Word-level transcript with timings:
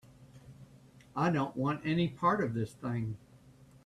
I 1.15 1.29
don't 1.29 1.55
want 1.55 1.85
any 1.85 2.07
part 2.07 2.43
of 2.43 2.55
this 2.55 2.73
thing. 2.73 3.17